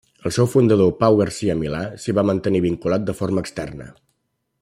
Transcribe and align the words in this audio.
El 0.27 0.33
seu 0.35 0.47
fundador 0.51 0.93
Pau 1.01 1.17
Garcia-Milà 1.19 1.83
s'hi 2.05 2.17
va 2.21 2.25
mantenir 2.31 2.63
vinculat 2.67 3.07
de 3.11 3.17
forma 3.21 3.45
externa. 3.47 3.93